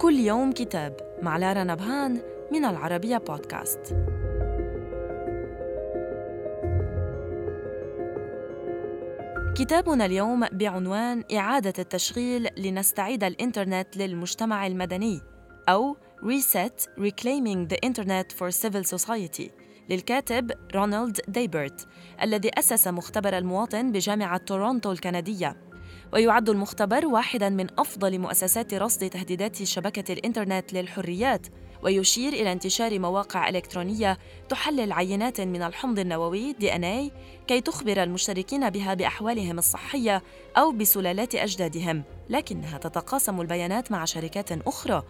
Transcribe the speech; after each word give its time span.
كل 0.00 0.14
يوم 0.14 0.52
كتاب 0.52 0.96
مع 1.22 1.36
لارا 1.36 1.64
نبهان 1.64 2.20
من 2.52 2.64
العربية 2.64 3.16
بودكاست. 3.16 3.96
كتابنا 9.56 10.06
اليوم 10.06 10.46
بعنوان 10.52 11.24
إعادة 11.36 11.72
التشغيل 11.78 12.48
لنستعيد 12.56 13.24
الإنترنت 13.24 13.96
للمجتمع 13.96 14.66
المدني 14.66 15.20
أو 15.68 15.96
Reset 16.22 16.86
Reclaiming 16.98 17.68
the 17.72 17.78
Internet 17.86 18.32
for 18.38 18.50
Civil 18.50 18.98
Society 18.98 19.50
للكاتب 19.90 20.50
رونالد 20.74 21.20
ديبرت 21.28 21.86
الذي 22.22 22.50
أسس 22.58 22.88
مختبر 22.88 23.38
المواطن 23.38 23.92
بجامعة 23.92 24.36
تورونتو 24.36 24.92
الكندية. 24.92 25.56
ويعد 26.12 26.48
المختبر 26.48 27.06
واحدا 27.06 27.48
من 27.48 27.66
أفضل 27.78 28.18
مؤسسات 28.18 28.74
رصد 28.74 29.10
تهديدات 29.10 29.62
شبكة 29.62 30.12
الإنترنت 30.12 30.72
للحريات 30.72 31.46
ويشير 31.82 32.32
إلى 32.32 32.52
انتشار 32.52 32.98
مواقع 32.98 33.48
إلكترونية 33.48 34.18
تحلل 34.48 34.92
عينات 34.92 35.40
من 35.40 35.62
الحمض 35.62 35.98
النووي 35.98 36.52
DNA 36.52 37.12
كي 37.46 37.60
تخبر 37.60 38.02
المشتركين 38.02 38.70
بها 38.70 38.94
بأحوالهم 38.94 39.58
الصحية 39.58 40.22
أو 40.56 40.72
بسلالات 40.72 41.34
أجدادهم. 41.34 42.02
لكنها 42.30 42.78
تتقاسم 42.78 43.40
البيانات 43.40 43.92
مع 43.92 44.04
شركات 44.04 44.52
أخرى 44.52 45.02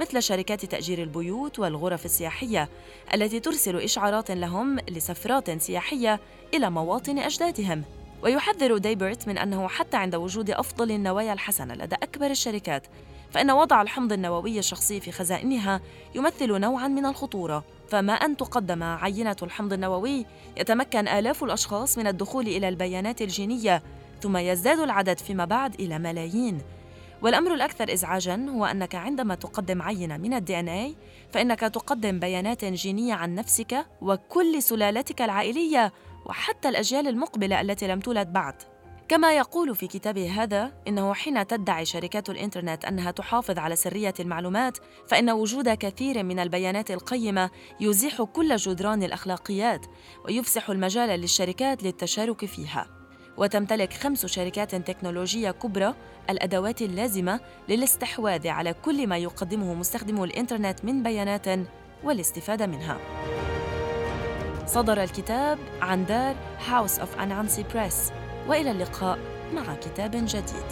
مثل 0.00 0.22
شركات 0.22 0.64
تأجير 0.64 1.02
البيوت 1.02 1.58
والغرف 1.58 2.04
السياحية 2.04 2.68
التي 3.14 3.40
ترسل 3.40 3.76
إشعارات 3.76 4.30
لهم 4.30 4.78
لسفرات 4.90 5.62
سياحية 5.62 6.20
إلى 6.54 6.70
مواطن 6.70 7.18
أجدادهم. 7.18 7.84
ويحذر 8.24 8.78
ديبرت 8.78 9.28
من 9.28 9.38
أنه 9.38 9.68
حتى 9.68 9.96
عند 9.96 10.14
وجود 10.14 10.50
أفضل 10.50 10.90
النوايا 10.90 11.32
الحسنة 11.32 11.74
لدى 11.74 11.94
أكبر 11.94 12.26
الشركات 12.26 12.86
فإن 13.30 13.50
وضع 13.50 13.82
الحمض 13.82 14.12
النووي 14.12 14.58
الشخصي 14.58 15.00
في 15.00 15.12
خزائنها 15.12 15.80
يمثل 16.14 16.60
نوعاً 16.60 16.88
من 16.88 17.06
الخطورة. 17.06 17.64
فما 17.88 18.12
أن 18.12 18.36
تقدم 18.36 18.82
عينة 18.82 19.36
الحمض 19.42 19.72
النووي 19.72 20.26
يتمكن 20.56 21.08
آلاف 21.08 21.44
الأشخاص 21.44 21.98
من 21.98 22.06
الدخول 22.06 22.46
إلى 22.46 22.68
البيانات 22.68 23.22
الجينية 23.22 23.82
ثم 24.22 24.36
يزداد 24.36 24.78
العدد 24.78 25.18
فيما 25.18 25.44
بعد 25.44 25.74
إلى 25.74 25.98
ملايين. 25.98 26.58
والأمر 27.22 27.54
الأكثر 27.54 27.92
إزعاجاً 27.92 28.46
هو 28.50 28.64
أنك 28.64 28.94
عندما 28.94 29.34
تقدم 29.34 29.82
عينة 29.82 30.16
من 30.16 30.34
ال 30.34 30.60
DNA 30.60 30.94
فإنك 31.32 31.60
تقدم 31.60 32.18
بيانات 32.18 32.64
جينية 32.64 33.14
عن 33.14 33.34
نفسك 33.34 33.86
وكل 34.00 34.62
سلالتك 34.62 35.22
العائلية 35.22 35.92
وحتى 36.26 36.68
الأجيال 36.68 37.08
المقبلة 37.08 37.60
التي 37.60 37.86
لم 37.86 38.00
تولد 38.00 38.32
بعد. 38.32 38.54
كما 39.08 39.36
يقول 39.36 39.76
في 39.76 39.86
كتابه 39.86 40.42
هذا 40.42 40.72
إنه 40.88 41.14
حين 41.14 41.46
تدعي 41.46 41.84
شركات 41.84 42.30
الإنترنت 42.30 42.84
أنها 42.84 43.10
تحافظ 43.10 43.58
على 43.58 43.76
سرية 43.76 44.14
المعلومات 44.20 44.78
فإن 45.08 45.30
وجود 45.30 45.68
كثير 45.68 46.22
من 46.22 46.38
البيانات 46.38 46.90
القيمة 46.90 47.50
يزيح 47.80 48.22
كل 48.22 48.56
جدران 48.56 49.02
الأخلاقيات 49.02 49.86
ويفسح 50.24 50.70
المجال 50.70 51.20
للشركات 51.20 51.82
للتشارك 51.82 52.44
فيها. 52.44 52.86
وتمتلك 53.36 53.92
خمس 53.92 54.26
شركات 54.26 54.74
تكنولوجية 54.74 55.50
كبرى 55.50 55.94
الأدوات 56.30 56.82
اللازمة 56.82 57.40
للاستحواذ 57.68 58.48
على 58.48 58.72
كل 58.72 59.06
ما 59.06 59.16
يقدمه 59.16 59.74
مستخدمو 59.74 60.24
الإنترنت 60.24 60.84
من 60.84 61.02
بيانات 61.02 61.46
والاستفادة 62.04 62.66
منها. 62.66 62.98
صدر 64.66 65.02
الكتاب 65.02 65.58
عن 65.82 66.06
دار 66.06 66.34
House 66.66 66.98
of 66.98 67.18
Anansi 67.18 67.64
Press 67.74 68.12
وإلى 68.48 68.70
اللقاء 68.70 69.18
مع 69.54 69.74
كتاب 69.74 70.10
جديد. 70.10 70.64